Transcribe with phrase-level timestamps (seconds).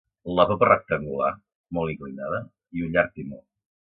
[0.37, 1.29] La popa rectangular,
[1.79, 2.39] molt inclinada,
[2.81, 3.43] i un llarg timó.